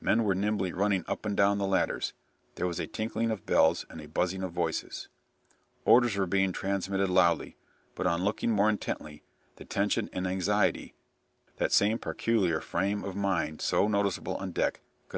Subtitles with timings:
[0.00, 2.12] Men were nimbly running up and down the ladders;
[2.54, 5.08] there was a tinkling of bells and a buzzing of voices.
[5.84, 7.56] Orders were being transmitted loudly,
[7.96, 9.24] but on looking more intently,
[9.56, 10.94] the tension and anxiety
[11.56, 15.10] that same peculiar frame of mind so noticeable on deck could also be observed."